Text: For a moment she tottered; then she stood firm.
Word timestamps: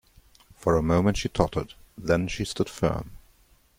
For 0.57 0.75
a 0.77 0.81
moment 0.81 1.17
she 1.17 1.29
tottered; 1.29 1.75
then 1.95 2.27
she 2.27 2.43
stood 2.43 2.71
firm. 2.71 3.11